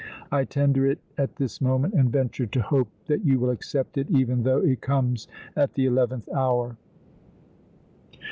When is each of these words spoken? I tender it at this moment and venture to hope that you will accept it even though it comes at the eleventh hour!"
I 0.31 0.45
tender 0.45 0.87
it 0.87 0.97
at 1.19 1.35
this 1.35 1.61
moment 1.61 1.93
and 1.93 2.11
venture 2.11 2.47
to 2.47 2.59
hope 2.63 2.87
that 3.05 3.23
you 3.23 3.37
will 3.39 3.51
accept 3.51 3.99
it 3.99 4.09
even 4.09 4.41
though 4.41 4.57
it 4.63 4.81
comes 4.81 5.27
at 5.55 5.75
the 5.75 5.85
eleventh 5.85 6.27
hour!" 6.29 6.75